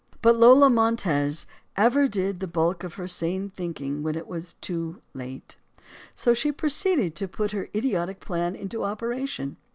But 0.23 0.35
Lola 0.35 0.67
Montez 0.67 1.45
ever 1.77 2.07
did 2.07 2.39
the 2.39 2.47
bulk 2.47 2.83
of 2.83 2.95
her 2.95 3.07
sane 3.07 3.51
thinking 3.51 4.01
when 4.01 4.15
it 4.15 4.25
was 4.27 4.53
too 4.53 4.99
late. 5.13 5.57
So 6.15 6.33
she 6.33 6.51
proceeded 6.51 7.13
to 7.17 7.27
put 7.27 7.51
her 7.51 7.69
idiotic 7.75 8.19
plans 8.19 8.57
into 8.57 8.83
operation. 8.83 9.57